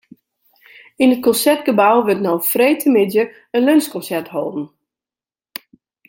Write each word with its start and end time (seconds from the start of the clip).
Yn 1.03 1.13
it 1.15 1.21
Konsertgebou 1.25 1.97
wurdt 2.05 2.23
no 2.25 2.33
freedtemiddei 2.51 3.25
in 3.55 3.65
lunsjkonsert 3.65 4.27
holden. 4.33 4.65